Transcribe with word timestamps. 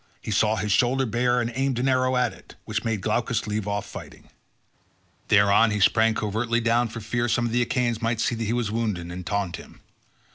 He 0.19 0.31
saw 0.31 0.55
his 0.55 0.71
shoulder 0.71 1.05
bare 1.05 1.39
and 1.39 1.51
aimed 1.53 1.77
an 1.77 1.87
arrow 1.87 2.15
at 2.15 2.33
it, 2.33 2.55
which 2.65 2.83
made 2.83 3.01
Glaucus 3.01 3.45
leave 3.45 3.67
off 3.67 3.85
fighting. 3.85 4.31
Thereon 5.27 5.69
he 5.69 5.79
sprang 5.79 6.15
covertly 6.15 6.59
down 6.59 6.87
for 6.87 7.01
fear 7.01 7.29
some 7.29 7.45
of 7.45 7.51
the 7.51 7.61
Achaeans 7.61 8.01
might 8.01 8.19
see 8.19 8.33
that 8.33 8.45
he 8.45 8.51
was 8.53 8.71
wounded 8.71 9.11
and 9.11 9.23
taunt 9.23 9.57
him. 9.57 9.81